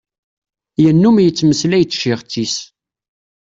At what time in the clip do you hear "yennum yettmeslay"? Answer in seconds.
0.83-1.83